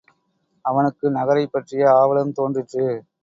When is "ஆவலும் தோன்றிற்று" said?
1.91-2.85